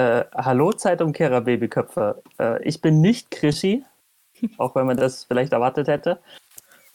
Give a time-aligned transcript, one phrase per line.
[0.00, 2.22] Äh, hallo Zeitumkehrer Babyköpfe.
[2.38, 3.84] Äh, ich bin nicht Krischi,
[4.56, 6.20] auch wenn man das vielleicht erwartet hätte.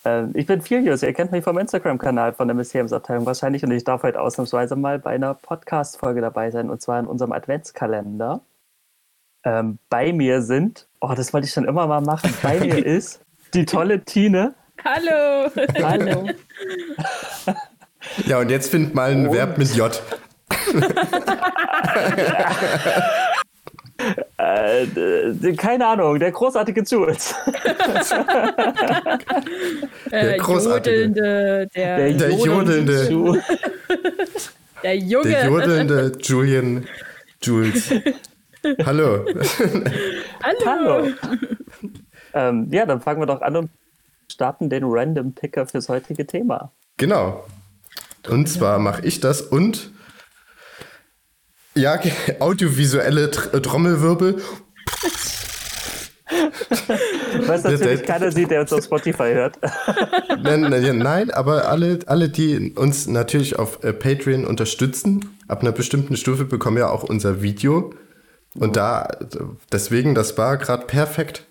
[0.03, 3.83] Äh, ich bin Filius, ihr kennt mich vom Instagram-Kanal von der Museumsabteilung wahrscheinlich und ich
[3.83, 8.41] darf heute ausnahmsweise mal bei einer Podcast-Folge dabei sein und zwar in unserem Adventskalender.
[9.43, 13.21] Ähm, bei mir sind, oh, das wollte ich schon immer mal machen, bei mir ist
[13.53, 14.55] die tolle Tine.
[14.83, 15.51] Hallo.
[15.83, 16.29] Hallo.
[18.25, 20.01] Ja, und jetzt find mal ein Und- Verb mit J.
[24.37, 27.33] Äh, d- keine Ahnung, der großartige Jules.
[30.11, 31.05] Äh, Großartige.
[31.05, 33.09] jodelnde, der, Der jodelnde.
[33.09, 33.43] Jules.
[34.83, 35.29] der Junge.
[35.29, 36.85] Der jodelnde Julian
[37.41, 37.89] Jules.
[38.85, 39.25] Hallo.
[40.43, 40.65] Hallo.
[40.65, 41.07] Hallo.
[42.33, 43.69] ähm, ja, dann fangen wir doch an und
[44.29, 46.71] starten den Random Picker fürs heutige Thema.
[46.97, 47.45] Genau.
[48.29, 49.91] Und zwar mache ich das und
[51.77, 51.99] ja,
[52.39, 54.41] audiovisuelle Tr Trommelwirbel.
[57.45, 59.59] Was natürlich keiner sieht, der uns auf Spotify hört.
[60.41, 65.71] Nein, nein, nein, aber alle, alle, die uns natürlich auf äh, Patreon unterstützen, ab einer
[65.71, 67.93] bestimmten Stufe bekommen ja auch unser Video.
[68.55, 69.07] Und da,
[69.71, 71.43] deswegen, das war gerade perfekt.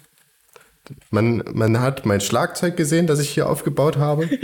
[1.10, 4.28] Man, man hat mein Schlagzeug gesehen, das ich hier aufgebaut habe.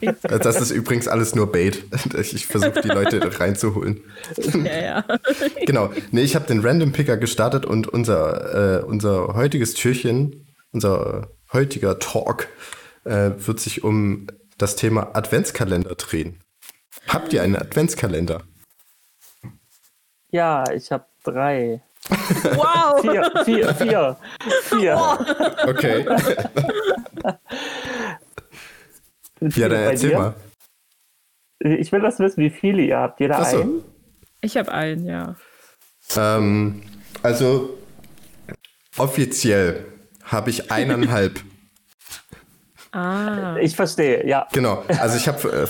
[0.00, 1.84] Das ist übrigens alles nur Bait.
[2.20, 4.00] Ich versuche die Leute reinzuholen.
[4.64, 5.04] Ja, ja.
[5.66, 5.90] Genau.
[6.12, 11.98] Nee, ich habe den Random Picker gestartet und unser, äh, unser heutiges Türchen, unser heutiger
[11.98, 12.48] Talk,
[13.04, 16.40] äh, wird sich um das Thema Adventskalender drehen.
[17.08, 18.42] Habt ihr einen Adventskalender?
[20.30, 21.82] Ja, ich habe drei.
[22.08, 23.00] Wow.
[23.02, 24.16] Vier, vier, vier,
[24.62, 25.18] vier.
[25.66, 26.06] Okay.
[29.40, 30.18] ja, dann erzähl dir?
[30.18, 30.34] mal.
[31.60, 33.20] Ich will das wissen, wie viele ihr habt.
[33.20, 33.60] Jeder Ach so.
[33.60, 33.82] einen?
[34.40, 35.34] Ich habe einen, ja.
[36.16, 36.82] Ähm,
[37.22, 37.78] also
[38.96, 39.84] offiziell
[40.24, 41.40] habe ich eineinhalb.
[42.90, 43.56] Ah.
[43.60, 44.48] Ich verstehe, ja.
[44.50, 45.68] Genau, also ich habe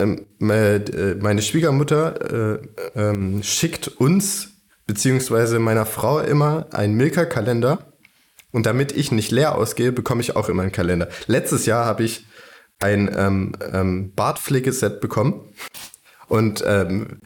[0.00, 2.58] äh, ähm, äh, meine Schwiegermutter äh,
[2.96, 4.53] ähm, schickt uns
[4.86, 7.92] beziehungsweise meiner Frau immer einen Milka-Kalender
[8.52, 11.08] und damit ich nicht leer ausgehe, bekomme ich auch immer einen Kalender.
[11.26, 12.26] Letztes Jahr habe ich
[12.80, 15.52] ein ähm, ähm, Bartpflegeset bekommen
[16.28, 17.20] und ähm,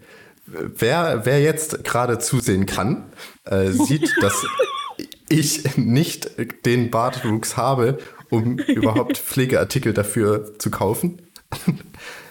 [0.47, 3.13] wer, wer jetzt gerade zusehen kann,
[3.45, 4.47] äh, sieht, dass
[5.29, 6.31] ich nicht
[6.65, 7.99] den Bartwuchs habe,
[8.31, 11.23] um überhaupt Pflegeartikel dafür zu kaufen.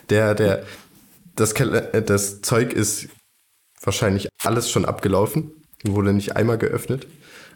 [0.09, 0.63] Der, der,
[1.35, 3.09] das, äh, das Zeug ist
[3.81, 5.51] wahrscheinlich alles schon abgelaufen,
[5.83, 7.07] wurde nicht einmal geöffnet.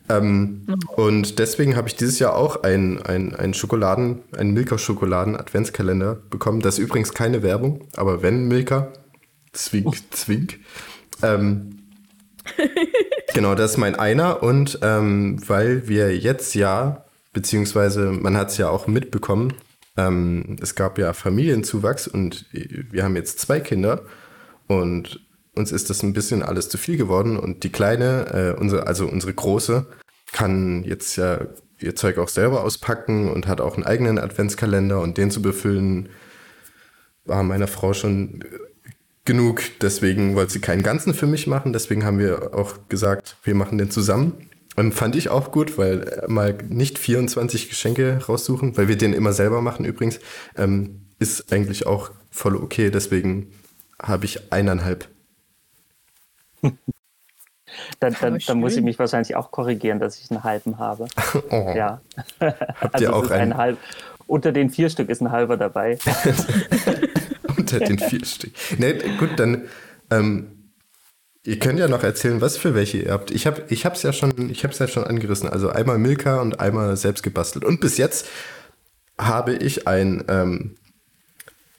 [0.10, 0.66] Ähm,
[0.96, 6.62] Und deswegen habe ich dieses Jahr auch einen ein Schokoladen, einen Milka-Schokoladen-Adventskalender bekommen.
[6.62, 8.92] Das ist übrigens keine Werbung, aber wenn Milka,
[9.54, 10.60] zwink, zwink.
[11.22, 11.78] Ähm,
[13.34, 14.44] genau, das ist mein einer.
[14.44, 19.54] Und ähm, weil wir jetzt ja, beziehungsweise man hat es ja auch mitbekommen,
[19.98, 24.04] ähm, es gab ja Familienzuwachs und wir haben jetzt zwei Kinder
[24.68, 25.20] und
[25.56, 29.08] uns ist das ein bisschen alles zu viel geworden und die kleine, äh, unsere, also
[29.08, 29.86] unsere große,
[30.32, 31.48] kann jetzt ja
[31.80, 36.10] ihr Zeug auch selber auspacken und hat auch einen eigenen Adventskalender und den zu befüllen
[37.26, 38.44] war meiner Frau schon
[39.26, 39.62] genug.
[39.82, 41.74] Deswegen wollte sie keinen ganzen für mich machen.
[41.74, 44.50] Deswegen haben wir auch gesagt, wir machen den zusammen.
[44.78, 49.14] Und fand ich auch gut, weil äh, mal nicht 24 Geschenke raussuchen, weil wir den
[49.14, 50.20] immer selber machen übrigens,
[50.56, 52.90] ähm, ist eigentlich auch voll okay.
[52.90, 53.52] Deswegen
[54.02, 55.10] habe ich eineinhalb.
[58.00, 61.08] Dann, dann, dann muss ich mich wahrscheinlich auch korrigieren, dass ich einen halben habe.
[61.50, 61.74] Oh.
[61.76, 62.02] Ja.
[62.40, 63.78] Habt Also ihr auch ist ein einen halb.
[64.28, 65.98] Unter den vier Stück ist ein halber dabei.
[67.58, 68.52] unter den vier Stück?
[68.78, 69.64] Nee, gut, dann
[70.10, 70.72] ähm,
[71.44, 73.32] ihr könnt ja noch erzählen, was für welche ihr habt.
[73.32, 75.50] Ich habe ich hab's ja schon, ich hab's ja schon angerissen.
[75.50, 77.66] Also einmal Milka und einmal selbst gebastelt.
[77.66, 78.28] Und bis jetzt
[79.18, 80.76] habe ich ein ähm,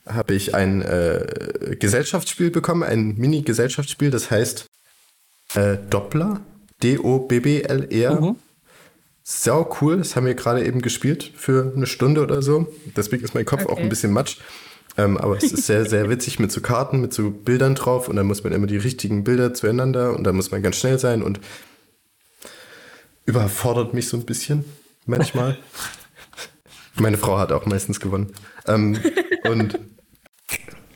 [0.07, 4.67] habe ich ein äh, Gesellschaftsspiel bekommen, ein Mini-Gesellschaftsspiel, das heißt
[5.55, 6.41] äh, Doppler,
[6.83, 8.35] D-O-B-B-L-R.
[9.25, 12.67] Sau cool, das haben wir gerade eben gespielt für eine Stunde oder so.
[12.97, 13.83] Deswegen ist mein Kopf auch Okay.
[13.83, 14.39] ein bisschen matsch.
[14.99, 18.17] Ähm, aber es ist sehr, sehr witzig mit so Karten, mit so Bildern drauf und
[18.17, 21.23] dann muss man immer die richtigen Bilder zueinander und dann muss man ganz schnell sein
[21.23, 21.41] und
[23.25, 24.65] überfordert mich so ein bisschen
[25.07, 25.57] manchmal.
[26.97, 28.33] Meine Frau hat auch meistens gewonnen.
[28.67, 28.99] Ähm,
[29.45, 29.79] und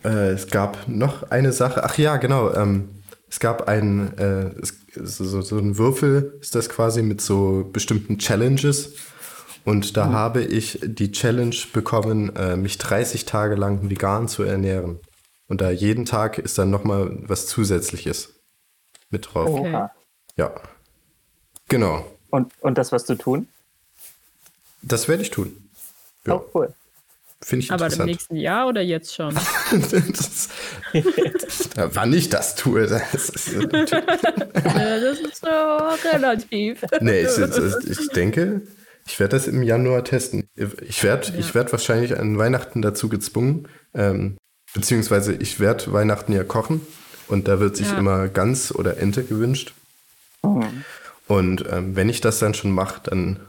[0.05, 1.85] äh, es gab noch eine Sache.
[1.85, 2.53] Ach ja, genau.
[2.53, 2.89] Ähm,
[3.37, 4.51] es gab einen, äh,
[4.95, 8.95] so, so, so ein Würfel, ist das quasi mit so bestimmten Challenges.
[9.67, 15.01] Und da habe ich die Challenge bekommen, äh, mich 30 Tage lang vegan zu ernähren.
[15.49, 18.33] Und da jeden Tag ist dann nochmal was Zusätzliches.
[19.11, 19.51] mit drauf.
[19.51, 19.69] Okay.
[19.69, 19.91] Oha.
[20.37, 20.55] Ja.
[21.69, 22.07] Genau.
[22.31, 23.49] Und, und das, was du tun?
[24.81, 25.69] Das werde ich tun.
[26.25, 26.37] Ja.
[26.37, 26.73] Auch cool.
[27.43, 29.35] Finde ich Aber im nächsten Jahr oder jetzt schon?
[29.71, 30.49] das,
[31.77, 35.49] ja, wann ich das tue, das ist das ist so
[36.13, 36.83] relativ.
[37.01, 38.63] Nee, ich, ich, denke,
[39.07, 40.49] ich werde das im Januar testen.
[40.89, 44.39] Ich werde ich werd wahrscheinlich an Weihnachten dazu gezwungen, ähm,
[44.73, 46.81] beziehungsweise ich werde Weihnachten ja kochen
[47.29, 47.99] und da wird sich Ja.
[47.99, 49.75] immer Gans oder Ente gewünscht.
[50.43, 50.85] Mhm.
[51.29, 53.41] Und ähm, wenn ich das dann schon mache, dann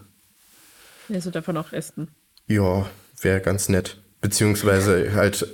[1.07, 2.09] Willst du davon auch essen?
[2.47, 2.85] ja,
[3.21, 4.01] wäre ganz nett.
[4.21, 5.47] Beziehungsweise halt,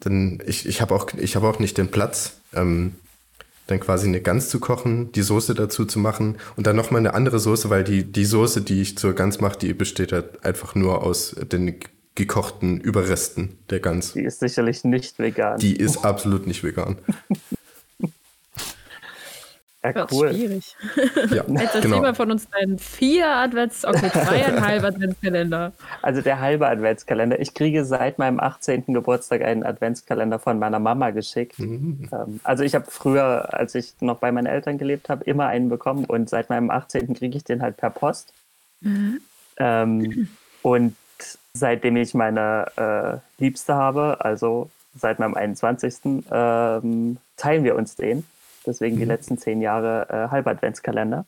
[0.00, 2.94] dann, ich, ich habe auch, ich hab auch nicht den Platz, ähm,
[3.66, 7.14] dann quasi eine Gans zu kochen, die Soße dazu zu machen und dann nochmal eine
[7.14, 10.74] andere Soße, weil die, die Soße, die ich zur Gans mache, die besteht halt einfach
[10.74, 11.78] nur aus den
[12.14, 14.14] gekochten Überresten der Gans.
[14.14, 15.58] Die ist sicherlich nicht vegan.
[15.58, 16.98] Die ist absolut nicht vegan.
[19.84, 20.34] ja, Wird cool.
[20.34, 20.76] schwierig.
[21.30, 22.00] Ja, Jetzt erzähl genau.
[22.00, 25.72] mal von uns deinen vier Advents, okay, dreieinhalb Adventskalender.
[26.02, 27.38] Also der halbe Adventskalender.
[27.38, 28.84] Ich kriege seit meinem 18.
[28.86, 31.58] Geburtstag einen Adventskalender von meiner Mama geschickt.
[31.58, 32.08] Mhm.
[32.12, 35.68] Ähm, also ich habe früher, als ich noch bei meinen Eltern gelebt habe, immer einen
[35.68, 37.14] bekommen und seit meinem 18.
[37.14, 38.32] kriege ich den halt per Post.
[39.58, 40.28] Ähm,
[40.62, 40.96] und
[41.52, 46.24] seitdem ich meine äh, Liebste habe, also seit meinem 21.
[46.30, 48.24] Ähm, teilen wir uns den.
[48.66, 51.24] Deswegen die letzten zehn Jahre äh, Halb-Adventskalender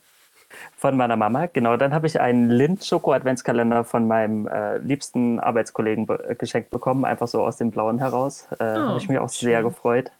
[0.75, 1.47] von meiner Mama.
[1.47, 7.05] Genau, dann habe ich einen Lind-Schoko-Adventskalender von meinem äh, liebsten Arbeitskollegen be äh, geschenkt bekommen,
[7.05, 8.47] einfach so aus dem Blauen heraus.
[8.59, 10.11] Äh, habe ich mich auch sehr gefreut.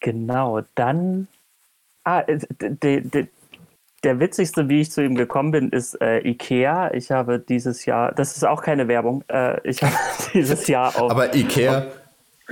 [0.00, 1.28] Genau, dann.
[2.04, 2.38] Ah, äh,
[4.04, 6.94] der witzigste, wie ich zu ihm gekommen bin, ist äh, Ikea.
[6.94, 9.94] Ich habe dieses Jahr, das ist auch keine Werbung, äh, ich habe
[10.32, 11.86] dieses Jahr auf Aber Ikea,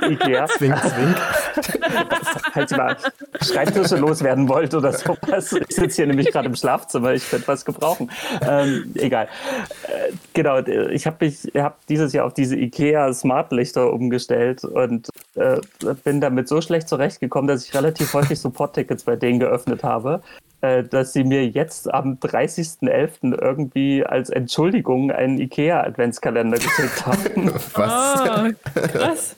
[0.03, 1.17] Ikea, zwink, zwink.
[2.53, 2.97] falls ihr mal
[3.43, 5.53] Schreibtische loswerden wollt oder sowas.
[5.53, 8.11] Ich sitze hier nämlich gerade im Schlafzimmer, ich könnte was gebrauchen.
[8.47, 9.29] Ähm, egal.
[9.85, 15.61] Äh, genau, ich habe mich hab dieses Jahr auf diese IKEA Smart-Lichter umgestellt und äh,
[16.05, 20.23] bin damit so schlecht zurechtgekommen, dass ich relativ häufig Support-Tickets bei denen geöffnet habe,
[20.61, 23.39] äh, dass sie mir jetzt am 30.11.
[23.41, 27.53] irgendwie als Entschuldigung einen IKEA-Adventskalender geschickt haben.
[27.75, 27.93] Was?
[27.93, 29.37] Ah, krass.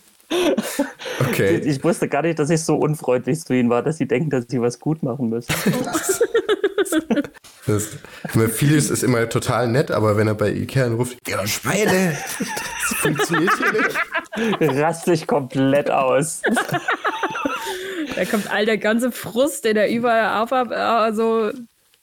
[1.21, 1.57] Okay.
[1.65, 4.45] Ich wusste gar nicht, dass ich so unfreundlich zu ihnen war, dass sie denken, dass
[4.49, 5.55] sie was gut machen müssen.
[7.67, 7.99] Das,
[8.55, 12.17] Philips ist immer total nett, aber wenn er bei Ikea anruft, ja, Schweine!
[12.39, 14.81] Das funktioniert hier nicht.
[14.81, 16.41] Rast dich komplett aus.
[18.17, 21.53] Da kommt all der ganze Frust, den er überall auf, äh, so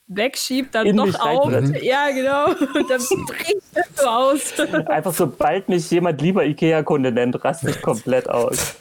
[0.08, 1.52] wegschiebt, dann In noch mich auf.
[1.82, 2.46] Ja, genau.
[2.74, 4.40] Und dann bricht das so aus.
[4.86, 8.74] Einfach sobald mich jemand lieber Ikea-Kunde nennt, raste ich komplett aus.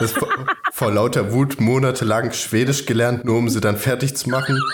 [0.00, 0.28] Das vor,
[0.72, 4.60] vor lauter Wut monatelang Schwedisch gelernt, nur um sie dann fertig zu machen.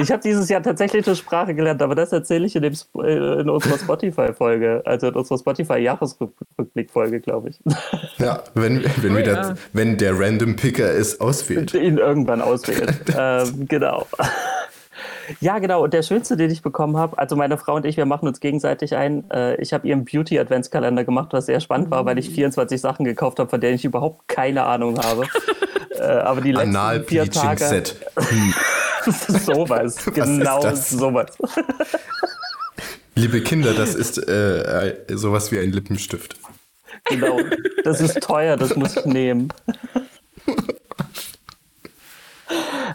[0.00, 3.02] Ich habe dieses Jahr tatsächlich eine Sprache gelernt, aber das erzähle ich in, dem, Sp-
[3.04, 7.60] äh, in unserer Spotify-Folge, also in unserer Spotify-Jahresrückblick-Folge, glaube ich.
[8.18, 9.54] Ja, wenn, wenn, Oh wieder, ja.
[9.72, 11.74] wenn der Random Picker es auswählt.
[11.74, 12.94] ihn irgendwann auswählen.
[13.18, 14.06] ähm, genau.
[15.40, 15.84] Ja, genau.
[15.84, 18.40] Und der schönste, den ich bekommen habe, also meine Frau und ich, wir machen uns
[18.40, 19.30] gegenseitig ein.
[19.30, 23.38] Äh, ich habe ihren Beauty-Adventskalender gemacht, was sehr spannend war, weil ich 24 Sachen gekauft
[23.38, 25.26] habe, von denen ich überhaupt keine Ahnung habe.
[25.98, 27.64] äh, aber die letzten Anal vier Tage.
[27.64, 27.96] Set.
[29.44, 29.96] sowas.
[30.14, 30.90] genau das?
[30.90, 31.36] sowas.
[33.14, 36.36] Liebe Kinder, das ist äh, sowas wie ein Lippenstift.
[37.04, 37.40] Genau.
[37.84, 39.52] Das ist teuer, das muss ich nehmen.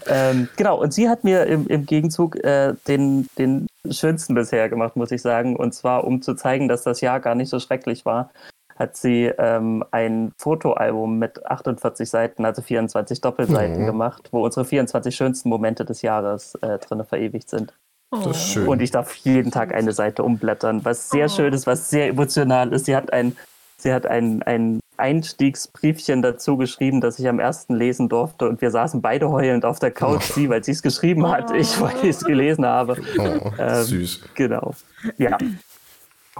[0.07, 4.95] ähm, genau, und sie hat mir im, im Gegenzug äh, den, den schönsten bisher gemacht,
[4.95, 5.55] muss ich sagen.
[5.55, 8.31] Und zwar, um zu zeigen, dass das Jahr gar nicht so schrecklich war,
[8.75, 13.85] hat sie ähm, ein Fotoalbum mit 48 Seiten, also 24 Doppelseiten Mhm.
[13.85, 17.73] gemacht, wo unsere 24 schönsten Momente des Jahres äh, drin verewigt sind.
[18.11, 18.67] Das ist schön.
[18.67, 22.71] Und ich darf jeden Tag eine Seite umblättern, was sehr schön ist, was sehr emotional
[22.73, 22.85] ist.
[22.85, 23.35] Sie hat ein,
[23.77, 28.47] sie hat ein, ein Einstiegsbriefchen dazu geschrieben, das ich am ersten lesen durfte.
[28.47, 31.79] Und wir saßen beide heulend auf der Couch, sie, weil sie es geschrieben hat, ich,
[31.81, 32.95] weil ich es gelesen habe.
[33.17, 34.21] Oh, Ähm, süß.
[34.35, 34.73] Genau.
[35.17, 35.37] Ja.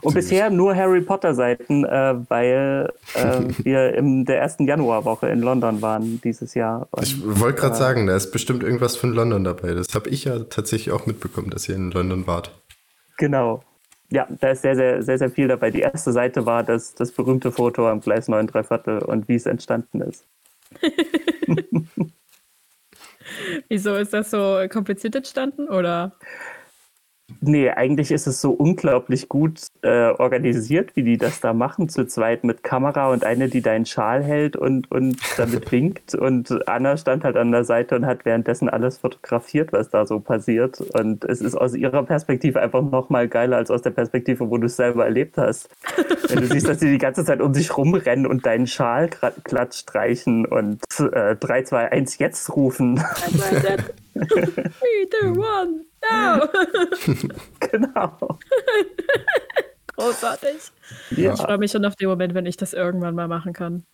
[0.02, 0.14] Und Süß.
[0.14, 6.20] bisher nur Harry Potter-Seiten, äh, weil äh, wir in der ersten Januarwoche in London waren
[6.22, 6.88] dieses Jahr.
[6.92, 9.74] Und, Ich wollte gerade sagen, da ist bestimmt irgendwas von London dabei.
[9.74, 12.52] Das habe ich ja tatsächlich auch mitbekommen, dass ihr in London wart.
[13.18, 13.64] Genau.
[14.12, 15.72] Ja, da ist sehr, sehr, sehr, sehr viel dabei.
[15.72, 19.46] Die erste Seite war das, das berühmte Foto am Gleis 9 Viertel und wie es
[19.46, 20.28] entstanden ist.
[23.70, 25.68] Wieso ist das so kompliziert entstanden?
[25.70, 26.14] Oder?
[27.42, 32.06] Nee, eigentlich ist es so unglaublich gut äh, organisiert, wie die das da machen, zu
[32.06, 36.16] zweit mit Kamera und eine, die deinen Schal hält und, und damit winkt.
[36.16, 40.20] Und Anna stand halt an der Seite und hat währenddessen alles fotografiert, was da so
[40.20, 40.82] passiert.
[40.82, 44.58] Und es ist aus ihrer Perspektive einfach noch mal geiler als aus der Perspektive, wo
[44.58, 45.70] du es selber erlebt hast.
[46.30, 49.10] Wenn du siehst, dass sie die ganze Zeit um sich rumrennen und deinen Schal
[49.44, 52.96] glatt streichen und äh, 3, 2, 1 jetzt rufen.
[52.96, 53.78] 3, 2,
[56.10, 57.24] 1.
[57.24, 57.30] No!
[57.60, 58.40] genau.
[59.96, 60.72] Großartig.
[61.12, 61.34] Ja.
[61.34, 63.86] Ich freue mich schon auf den Moment, wenn ich das irgendwann mal machen kann.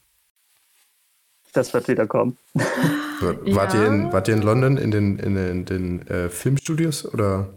[1.53, 2.37] Das wird wieder kommen.
[2.53, 3.81] Wart, ja.
[3.81, 7.49] ihr, in, wart ihr in London in den, in den, in den äh, Filmstudios oder?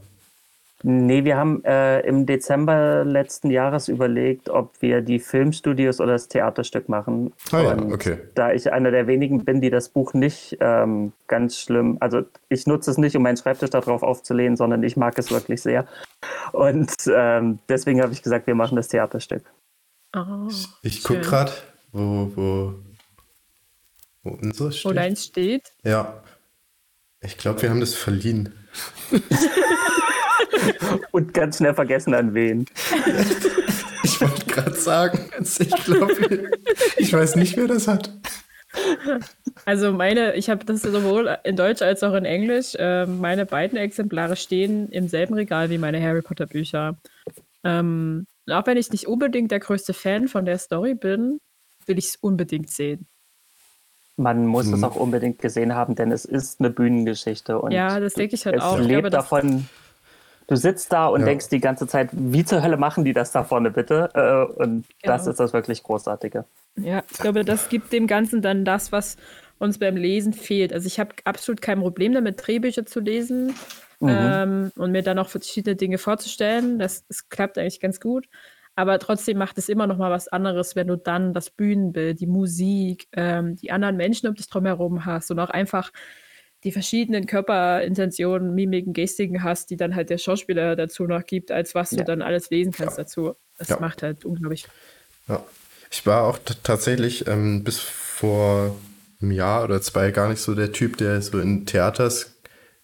[0.87, 6.29] Nee, wir haben äh, im Dezember letzten Jahres überlegt, ob wir die Filmstudios oder das
[6.29, 7.33] Theaterstück machen.
[7.53, 8.19] Ah ja, okay.
[8.35, 12.67] Da ich einer der wenigen bin, die das Buch nicht ähm, ganz schlimm, also ich
[12.67, 15.87] nutze es nicht, um meinen Schreibtisch darauf aufzulehnen, sondern ich mag es wirklich sehr.
[16.53, 19.43] Und ähm, deswegen habe ich gesagt, wir machen das Theaterstück.
[20.15, 20.51] Oh,
[20.83, 21.53] ich gucke gerade,
[21.93, 22.75] wo, wo,
[24.23, 24.91] wo unseres steht.
[24.91, 25.73] Wo deins steht?
[25.83, 26.23] Ja.
[27.23, 28.53] Ich glaube, wir haben das verliehen.
[31.11, 32.67] Und ganz schnell vergessen an wen.
[34.03, 36.49] Ich wollte gerade sagen, ich glaube,
[36.97, 38.11] ich weiß nicht, wer das hat.
[39.65, 42.75] Also meine, ich habe das sowohl in Deutsch als auch in Englisch.
[42.75, 46.97] Äh, meine beiden Exemplare stehen im selben Regal wie meine Harry Potter Bücher.
[47.63, 51.41] Ähm, auch wenn ich nicht unbedingt der größte Fan von der Story bin,
[51.87, 53.07] will ich es unbedingt sehen.
[54.17, 54.75] Man muss mhm.
[54.75, 57.59] es auch unbedingt gesehen haben, denn es ist eine Bühnengeschichte.
[57.61, 58.79] Und ja, das denke ich halt es auch.
[58.79, 59.67] Es lebt glaube, davon,
[60.47, 61.27] Du sitzt da und ja.
[61.27, 64.11] denkst die ganze Zeit, wie zur Hölle machen die das da vorne bitte?
[64.15, 65.13] Äh, und ja.
[65.13, 66.45] das ist das wirklich Großartige.
[66.77, 69.17] Ja, ich glaube, das gibt dem Ganzen dann das, was
[69.59, 70.73] uns beim Lesen fehlt.
[70.73, 73.55] Also ich habe absolut kein Problem damit, Drehbücher zu lesen
[74.01, 74.09] mhm.
[74.09, 76.79] ähm, und mir dann auch verschiedene Dinge vorzustellen.
[76.79, 78.27] Das, das klappt eigentlich ganz gut.
[78.77, 82.27] Aber trotzdem macht es immer noch mal was anderes, wenn du dann das Bühnenbild, die
[82.27, 85.93] Musik, ähm, die anderen Menschen um dich drumherum hast und auch einfach
[86.65, 91.75] die verschiedenen Körperintentionen, Mimiken, Gestiken hast, die dann halt der Schauspieler dazu noch gibt, als
[91.75, 91.99] was ja.
[91.99, 93.05] du dann alles lesen kannst ja.
[93.05, 93.35] dazu.
[93.59, 93.79] Das ja.
[93.81, 94.67] macht halt unglaublich.
[95.29, 95.45] Ja.
[95.91, 98.75] Ich war auch tatsächlich ähm, bis vor
[99.21, 102.35] einem Jahr oder zwei gar nicht so der Typ, der so in Theaters,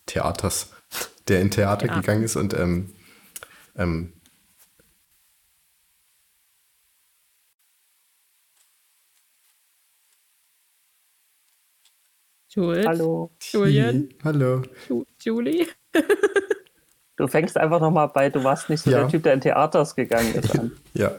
[0.07, 0.73] Theaters,
[1.29, 2.91] der in Theater gegangen ist und ähm,
[3.77, 4.13] ähm,
[12.53, 12.85] Jules.
[12.85, 13.31] Hallo.
[13.41, 14.09] Julian.
[14.25, 14.63] Hallo.
[14.89, 15.67] Ju Julie.
[17.17, 19.01] Du fängst einfach nochmal bei, du warst nicht so ja.
[19.01, 20.59] der Typ, der in Theaters gegangen ist.
[20.59, 20.73] An.
[20.95, 21.13] Ja,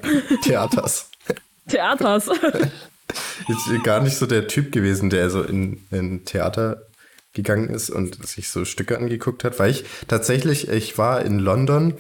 [0.44, 1.12] Theaters.
[1.68, 2.28] Theaters.
[2.28, 6.88] Ist gar nicht so der Typ gewesen, der so in, in Theater
[7.34, 11.94] gegangen ist und sich so Stücke angeguckt hat, weil ich tatsächlich, ich war in London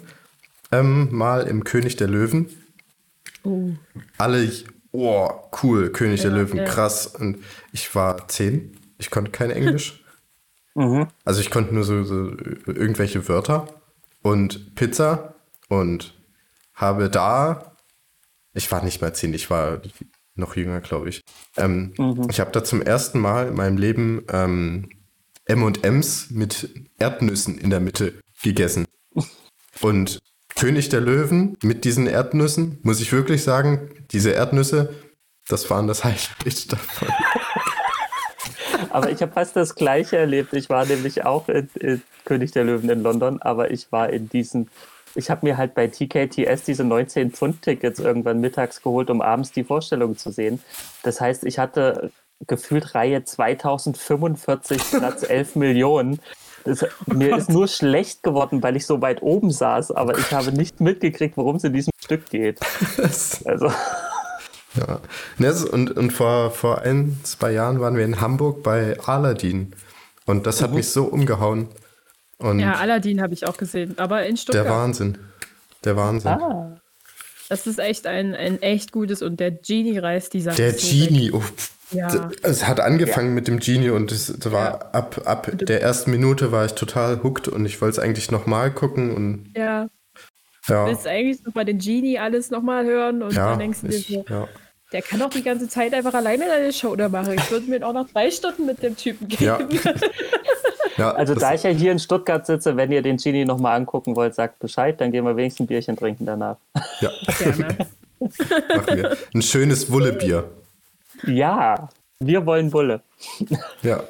[0.72, 2.50] ähm, mal im König der Löwen.
[3.44, 3.70] Oh.
[4.18, 4.52] Alle,
[4.94, 5.30] oh,
[5.62, 6.66] cool, König ja, der Löwen, ja.
[6.66, 7.06] krass.
[7.06, 7.38] Und
[7.72, 10.04] ich war zehn ich konnte kein Englisch.
[10.76, 11.08] mhm.
[11.26, 12.32] Also ich konnte nur so, so
[12.68, 13.68] irgendwelche Wörter
[14.22, 15.36] und Pizza
[15.68, 16.14] und
[16.74, 17.76] habe da,
[18.54, 19.82] ich war nicht mal zehn, ich war
[20.36, 21.24] noch jünger, glaube ich.
[21.58, 22.28] Ähm, mhm.
[22.30, 24.90] Ich habe da zum ersten Mal in meinem Leben ähm,
[25.46, 28.86] M&M's mit Erdnüssen in der Mitte gegessen.
[29.82, 30.20] Und
[30.56, 34.94] König der Löwen mit diesen Erdnüssen, muss ich wirklich sagen, diese Erdnüsse,
[35.48, 37.08] das waren das Highlight davon.
[38.92, 40.54] Aber ich habe fast das Gleiche erlebt.
[40.54, 44.30] Ich war nämlich auch in, in König der Löwen in London, aber ich war in
[44.30, 44.70] diesen
[45.16, 50.18] ich habe mir halt bei TKTS diese 19-Pfund-Tickets irgendwann mittags geholt, um abends die Vorstellung
[50.18, 50.62] zu sehen.
[51.04, 52.12] Das heißt, ich hatte
[52.48, 56.20] gefühlt Reihe 2045, Platz 11 Millionen.
[56.64, 60.52] Das, mir ist nur schlecht geworden, weil ich so weit oben saß, aber ich habe
[60.52, 62.60] nicht mitgekriegt, worum es in diesem Stück geht.
[63.46, 63.72] Also.
[64.76, 65.02] Ja.
[65.38, 69.74] Ne, und, und vor, vor ein, zwei Jahren waren wir in Hamburg bei Aladdin.
[70.26, 70.78] Und das hat mhm.
[70.78, 71.68] mich so umgehauen.
[72.38, 74.66] Und ja, Aladdin habe ich auch gesehen, aber in Stuttgart.
[74.66, 75.18] Der Wahnsinn.
[75.84, 76.32] Der Wahnsinn.
[76.32, 76.82] Ah.
[77.50, 80.56] Das ist echt ein, ein echt gutes und der Genie reißt die Sache.
[80.56, 81.44] Der Genie, oh,
[81.92, 82.32] ja.
[82.44, 83.34] Es hat angefangen ja.
[83.34, 84.80] mit dem Genie und es war ja.
[84.94, 88.72] ab, ab der ersten Minute war ich total hooked und ich wollte es eigentlich nochmal
[88.72, 89.54] gucken und.
[89.56, 89.88] Ja.
[90.68, 90.86] Ja.
[90.86, 94.00] Du willst eigentlich noch mal den Genie alles nochmal hören und dann denkst du dir
[94.00, 94.48] so,
[94.92, 97.34] der kann doch die ganze Zeit einfach alleine eine Show da machen.
[97.34, 99.44] Ich würde mir auch noch drei Stunden mit dem Typen geben.
[99.44, 99.60] Ja.
[100.98, 104.16] ja, also da ich ja hier in Stuttgart sitze, wenn ihr den Genie nochmal angucken
[104.16, 106.58] wollt, sagt Bescheid, dann gehen wir wenigstens ein Bierchen trinken danach.
[107.00, 107.10] Ja.
[107.40, 107.78] Gerne.
[108.20, 109.18] Machen wir.
[109.34, 110.50] Ein schönes Wullebier.
[111.26, 111.90] Ja,
[112.20, 113.02] wir wollen Wulle.
[113.82, 114.04] Ja,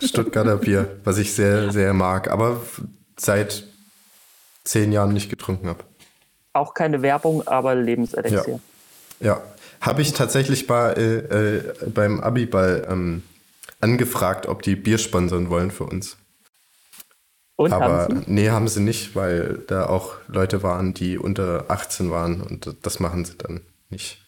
[0.00, 2.30] Stuttgarter Bier, was ich sehr, sehr mag.
[2.30, 2.60] Aber
[3.18, 3.64] seit
[4.64, 5.84] zehn Jahren nicht getrunken habe.
[6.52, 8.60] Auch keine Werbung, aber Lebenselixier.
[9.20, 9.42] Ja, ja.
[9.80, 13.22] habe ich tatsächlich bei, äh, äh, beim Abiball ähm,
[13.80, 16.16] angefragt, ob die Bier sponsern wollen für uns.
[17.56, 18.30] Und Aber haben Sie?
[18.30, 22.98] nee, haben sie nicht, weil da auch Leute waren, die unter 18 waren und das
[22.98, 24.18] machen sie dann nicht.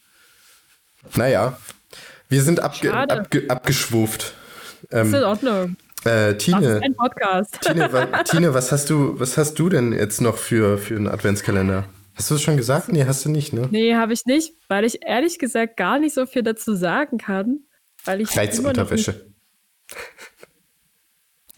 [1.16, 1.58] Naja,
[2.28, 4.34] wir sind abge abge abgeschwuft.
[4.90, 5.76] Das ist in Ähm, Ordnung.
[6.04, 7.60] Äh, Tine, ein Podcast.
[7.60, 11.08] Tine, wa Tine, was hast du, was hast du denn jetzt noch für, für einen
[11.08, 11.84] Adventskalender?
[12.14, 12.90] Hast du es schon gesagt?
[12.90, 13.68] Nee, hast du nicht, ne?
[13.70, 17.60] Nee, habe ich nicht, weil ich ehrlich gesagt gar nicht so viel dazu sagen kann.
[18.04, 19.26] Weil ich Reizunterwäsche.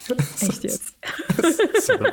[0.41, 0.95] echt jetzt.
[1.81, 2.11] Sorry.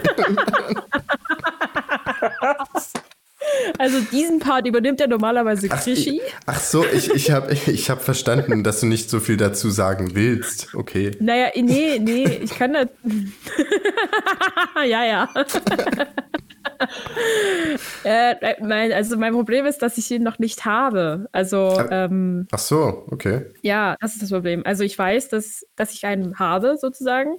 [3.79, 6.17] Also diesen Part übernimmt ja normalerweise Ach, Krischi.
[6.17, 9.71] ich- ach so, ich, ich habe ich hab verstanden, dass du nicht so viel dazu
[9.71, 10.75] sagen willst.
[10.75, 11.11] Okay.
[11.21, 12.89] Naja, nee, nee, ich kann das.
[14.87, 15.29] ja, ja.
[18.05, 21.29] äh, mein, also mein Problem ist, dass ich ihn noch nicht habe.
[21.33, 23.47] Also, ähm, Ach so, okay.
[23.63, 24.63] ja, das ist das Problem.
[24.65, 27.39] Also ich weiß, dass, dass ich einen habe, sozusagen.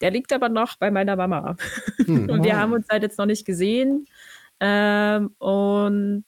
[0.00, 1.56] Der liegt aber noch bei meiner Mama.
[2.04, 2.28] Hm.
[2.28, 4.06] Und wir haben uns halt jetzt noch nicht gesehen.
[4.60, 6.24] Ähm, und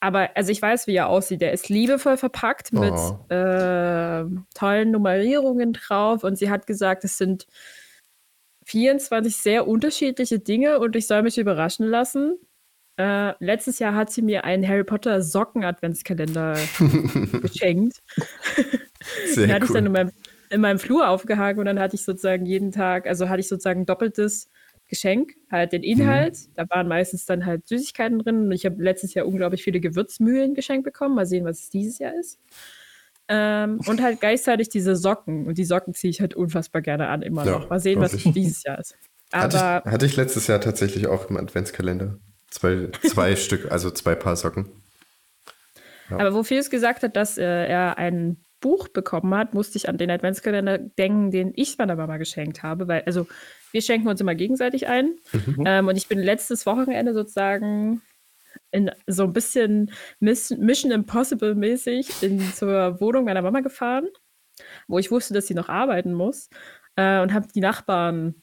[0.00, 1.40] aber also ich weiß, wie er aussieht.
[1.40, 3.24] Der ist liebevoll verpackt mit Oh.
[3.34, 4.24] äh,
[4.54, 6.24] tollen Nummerierungen drauf.
[6.24, 7.46] Und sie hat gesagt, es sind
[8.66, 12.38] 24 sehr unterschiedliche Dinge und ich soll mich überraschen lassen.
[12.96, 16.54] Äh, letztes Jahr hat sie mir einen Harry Potter Socken-Adventskalender
[17.42, 17.98] geschenkt.
[19.26, 20.12] Sehr Den hatte ich dann in meinem,
[20.50, 23.84] in meinem Flur aufgehangen und dann hatte ich sozusagen jeden Tag, also hatte ich sozusagen
[23.86, 24.48] doppeltes
[24.94, 26.38] Geschenk, halt den Inhalt.
[26.54, 30.54] Da waren meistens dann halt Süßigkeiten drin und ich habe letztes Jahr unglaublich viele Gewürzmühlen
[30.54, 31.16] geschenkt bekommen.
[31.16, 32.38] Mal sehen, was es dieses Jahr ist.
[33.26, 35.46] Ähm, und halt gleichzeitig diese Socken.
[35.48, 37.70] Und die Socken ziehe ich halt unfassbar gerne an, immer Ja, noch.
[37.70, 38.22] Mal sehen, was ich.
[38.32, 38.96] dieses Jahr ist.
[39.32, 42.18] Hatte Aber ich, hatte ich letztes Jahr tatsächlich auch im Adventskalender.
[42.50, 44.70] Zwei, zwei Stück, also zwei Paar Socken.
[46.08, 49.98] Aber wo Felix gesagt hat, dass äh, er ein Buch bekommen hat, musste ich an
[49.98, 53.26] den Adventskalender denken, den ich meiner Mama geschenkt habe, weil, also
[53.72, 55.16] wir schenken uns immer gegenseitig ein.
[55.66, 58.00] Ähm, und ich bin letztes Wochenende sozusagen
[58.70, 64.08] in so ein bisschen Miss Mission Impossible mäßig in, zur Wohnung meiner Mama gefahren,
[64.88, 66.48] wo ich wusste, dass sie noch arbeiten muss
[66.96, 68.34] äh, und habe die Nachbarn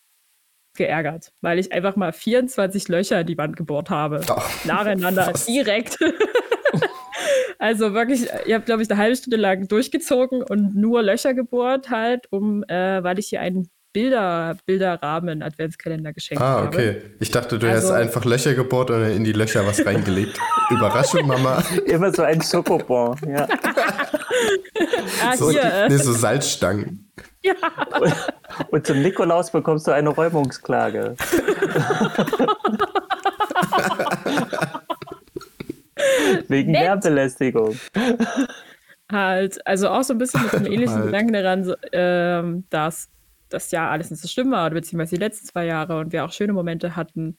[0.77, 4.21] geärgert, weil ich einfach mal 24 Löcher in die Wand gebohrt habe.
[4.29, 5.47] Oh, nacheinander, was?
[5.47, 5.97] direkt.
[7.61, 11.89] also wirklich, ich habe, glaube ich, eine halbe Stunde lang durchgezogen und nur Löcher gebohrt
[11.89, 16.67] halt, um, äh, weil ich hier einen Bilder, Bilderrahmen Adventskalender geschenkt Ah, habe.
[16.67, 17.01] okay.
[17.19, 20.39] Ich dachte, du Also- hast einfach Löcher gebohrt und in die Löcher was reingelegt.
[20.69, 21.61] Überraschung, Mama.
[21.85, 23.17] Immer so ein Schokobon.
[23.27, 23.47] Ja.
[25.23, 25.87] Ah, So, hier.
[25.87, 27.11] Nee, so Salzstangen.
[27.43, 27.53] ja.
[28.71, 31.15] Und zum Nikolaus bekommst du eine Räumungsklage.
[36.47, 36.83] Wegen Nett.
[36.83, 37.77] Lärmbelästigung.
[39.11, 41.05] halt, also auch so ein bisschen mit einem ähnlichen Halt.
[41.07, 43.09] Gedanken daran, so, ähm, dass
[43.49, 46.25] das Jahr alles nicht so schlimm war, oder beziehungsweise die letzten zwei Jahre und wir
[46.25, 47.37] auch schöne Momente hatten.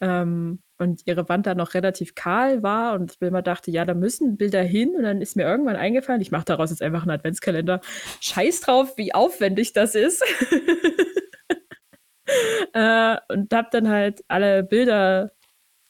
[0.00, 3.84] Ähm, und ihre Wand dann noch relativ kahl war und ich mir immer dachte, ja,
[3.84, 7.02] da müssen Bilder hin und dann ist mir irgendwann eingefallen, ich mache daraus jetzt einfach
[7.02, 7.80] einen Adventskalender.
[8.20, 10.22] Scheiß drauf, wie aufwendig das ist.
[12.72, 15.30] äh, und habe dann halt alle Bilder,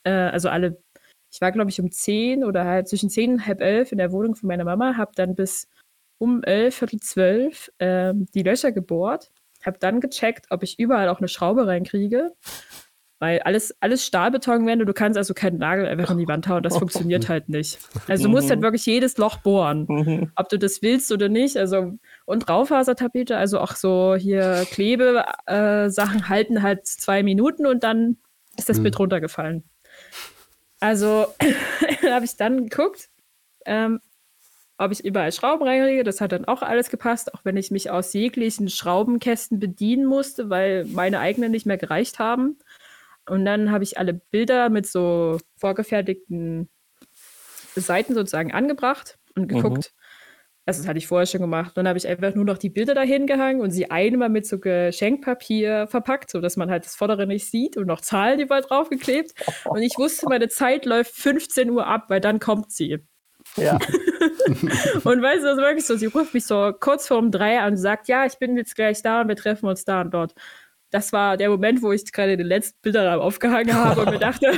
[0.05, 0.84] äh, also alle
[1.35, 4.12] ich war, glaube ich, um 10 oder halt zwischen 10 und halb elf in der
[4.12, 5.66] Wohnung von meiner Mama, habe dann bis
[6.18, 9.33] um elf, viertel zwölf ähm, die Löcher gebohrt,
[9.66, 12.31] habe dann gecheckt, ob ich überall auch eine Schraube reinkriege,
[13.18, 16.62] weil alles, alles Stahlbeton wäre, du kannst also keinen Nagel einfach in die Wand hauen,
[16.62, 17.79] das funktioniert halt nicht.
[18.07, 20.31] Also du musst halt wirklich jedes Loch bohren, Mhm.
[20.37, 21.57] ob du das willst oder nicht.
[21.57, 21.94] Also
[22.27, 28.18] und Raufasertapete, also auch so hier Klebe äh, halten halt zwei Minuten und dann
[28.57, 28.83] ist das Mhm.
[28.85, 29.64] Bild runtergefallen.
[30.85, 31.29] Also
[32.03, 33.09] habe ich dann geguckt,
[33.64, 34.01] ähm,
[34.77, 36.05] ob ich überall Schrauben reinkriege.
[36.05, 40.51] Das hat dann auch alles gepasst, auch wenn ich mich aus jeglichen Schraubenkästen bedienen musste,
[40.51, 42.59] weil meine eigenen nicht mehr gereicht haben.
[43.27, 46.68] Und dann habe ich alle Bilder mit so vorgefertigten
[47.75, 49.94] Seiten sozusagen angebracht und geguckt.
[50.66, 51.77] Also das hatte ich vorher schon gemacht.
[51.77, 54.59] Dann habe ich einfach nur noch die Bilder dahin gehangen und sie einmal mit so
[54.59, 59.35] Geschenkpapier verpackt, sodass man halt das Vordere nicht sieht und noch Zahlen überall draufgeklebt.
[59.66, 63.00] Und ich wusste, meine Zeit läuft 15 Uhr ab, weil dann kommt sie.
[63.57, 63.79] Ja.
[65.05, 67.72] Und weißt du, das wirklich so, sie ruft mich so kurz vor um drei an
[67.72, 70.35] und sagt, ja, ich bin jetzt gleich da und wir treffen uns da und dort.
[70.90, 74.50] Das war der Moment, wo ich gerade den letzten Bilderrahmen aufgehangen habe und mir dachte,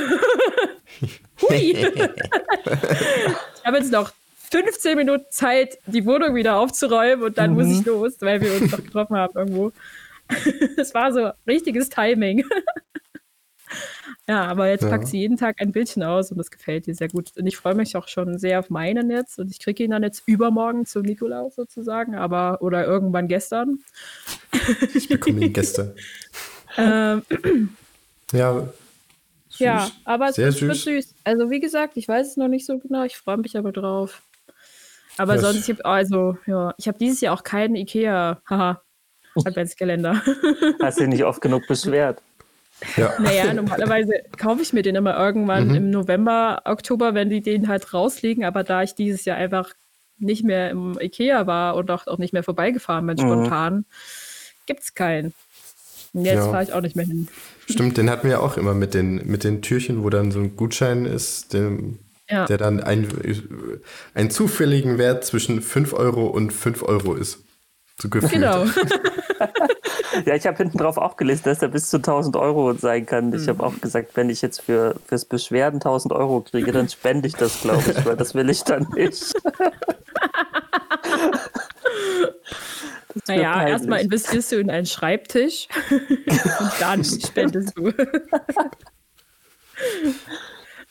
[1.43, 1.73] hui.
[1.73, 4.13] ich habe jetzt noch
[4.65, 8.73] 15 Minuten Zeit, die Wohnung wieder aufzuräumen und dann muss ich los, weil wir uns
[8.73, 9.73] noch getroffen haben irgendwo.
[10.77, 12.45] Das war so richtiges Timing.
[14.29, 14.89] ja, aber jetzt Ja.
[14.91, 17.31] packt sie jeden Tag ein Bildchen aus und das gefällt ihr sehr gut.
[17.37, 20.03] Und ich freue mich auch schon sehr auf meinen jetzt und ich kriege ihn dann
[20.03, 23.79] jetzt übermorgen zum Nikolaus sozusagen, aber oder irgendwann gestern.
[24.95, 25.95] Ich bekomme ihn gestern.
[26.79, 27.23] Ähm,
[28.33, 28.69] Ja.
[29.49, 29.59] Süß.
[29.61, 30.85] ja, aber Sehr es wird süß.
[30.85, 31.15] süß.
[31.25, 34.21] Also wie gesagt, ich weiß es noch nicht so genau, ich freue mich aber drauf.
[35.19, 38.81] Aber Ja, sonst, ich hab, also, ja, ich habe dieses Jahr auch keinen Ikea, haha,
[39.45, 40.23] Adventskalender.
[40.83, 42.23] Hast dich nicht oft genug beschwert.
[42.97, 43.15] Ja.
[43.19, 47.95] Naja, normalerweise kaufe ich mir den immer irgendwann im November, Oktober, wenn die den halt
[47.95, 48.45] rauslegen.
[48.45, 49.73] Aber da ich dieses Jahr einfach
[50.19, 53.21] nicht mehr im Ikea war und auch, auch nicht mehr vorbeigefahren bin, Mhm.
[53.21, 53.85] spontan,
[54.67, 55.33] gibt es keinen.
[56.13, 56.51] Und jetzt Ja.
[56.51, 57.29] fahre ich auch nicht mehr hin.
[57.69, 60.57] Stimmt, den hatten wir auch immer mit den, mit den Türchen, wo dann so ein
[60.57, 62.47] Gutschein ist, dem, Ja.
[62.47, 63.07] der dann ein,
[64.15, 67.45] einen zufälligen Wert zwischen 5 Euro und 5 Euro ist.
[68.01, 68.33] So gefühlt.
[68.33, 68.67] Genau.
[70.25, 73.35] Ja, ich habe hinten drauf auch gelesen, dass der bis zu 1000 Euro sein kann.
[73.35, 77.29] Ich habe auch gesagt, wenn ich jetzt für, fürs Beschwerden 1000 Euro kriege, dann spende
[77.29, 79.35] ich das, glaube ich, weil das will ich dann nicht.
[83.27, 87.93] naja, erstmal investierst du in einen Schreibtisch und dann spendest du.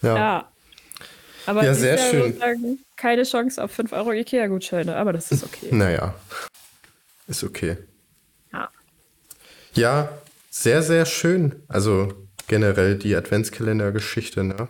[0.02, 0.16] Ja.
[0.16, 0.52] ja.
[1.46, 2.38] Aber Ja, sehr Jahr schön.
[2.38, 5.68] sagen, keine Chance auf 5 Euro Ikea-Gutscheine, aber das ist okay.
[5.72, 6.16] Naja,
[7.28, 7.78] ist okay.
[8.52, 8.70] Ja.
[9.74, 10.10] Ja,
[10.50, 11.64] sehr, sehr schön.
[11.68, 12.14] Also
[12.48, 14.68] generell die Adventskalender-Geschichte, ne?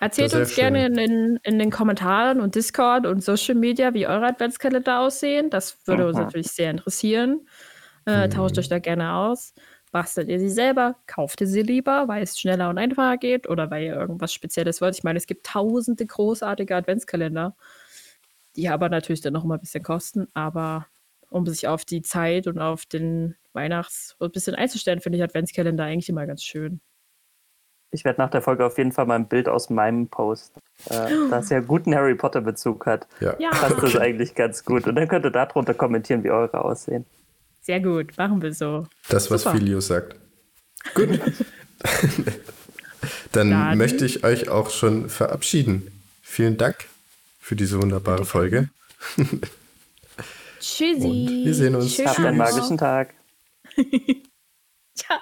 [0.00, 4.26] Erzählt uns gerne in, den- in den Kommentaren und Discord und Social Media, wie eure
[4.26, 5.50] Adventskalender aussehen.
[5.50, 6.22] Das würde uns Mhm.
[6.24, 7.48] natürlich sehr interessieren.
[8.04, 9.54] Äh, Tauscht euch da gerne aus.
[9.90, 10.96] Bastelt ihr sie selber?
[11.06, 14.80] Kauft ihr sie lieber, weil es schneller und einfacher geht oder weil ihr irgendwas Spezielles
[14.80, 14.96] wollt?
[14.96, 17.56] Ich meine, es gibt tausende großartige Adventskalender,
[18.56, 20.28] die aber natürlich dann noch mal ein bisschen kosten.
[20.34, 20.86] Aber
[21.30, 25.84] um sich auf die Zeit und auf den Weihnachts- ein bisschen einzustellen, finde ich Adventskalender
[25.84, 26.80] eigentlich immer ganz schön.
[27.90, 30.54] Ich werde nach der Folge auf jeden Fall mal ein Bild aus meinem Post,
[30.90, 33.06] äh, das ja guten Harry Potter-Bezug hat.
[33.20, 33.34] Ja.
[33.38, 33.50] Ja.
[33.50, 34.86] Passt das eigentlich ganz gut.
[34.86, 37.06] Und dann könnt ihr darunter kommentieren, wie eure aussehen.
[37.68, 38.86] Sehr gut, machen wir so.
[39.10, 39.58] Das, was Super.
[39.58, 40.16] Filio sagt.
[40.94, 41.20] Gut.
[43.32, 45.90] Dann, Dann- möchte ich euch auch schon verabschieden.
[46.22, 46.86] Vielen Dank
[47.38, 48.70] für diese wunderbare Folge.
[50.60, 50.94] Tschüssi.
[51.04, 51.94] Und wir sehen uns.
[51.94, 52.06] Tschüss.
[52.06, 53.12] Habt einen magischen Tag.
[54.94, 55.18] Ciao.